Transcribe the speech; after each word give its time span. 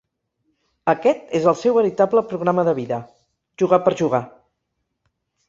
Aquest 0.93 1.35
és 1.39 1.45
el 1.51 1.57
seu 1.59 1.75
veritable 1.75 2.23
programa 2.31 2.65
de 2.71 2.75
vida, 2.81 2.99
jugar 3.65 3.81
per 3.91 3.95
jugar. 4.03 4.25